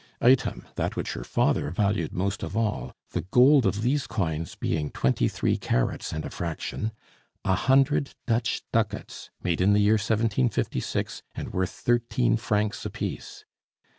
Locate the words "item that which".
0.21-1.13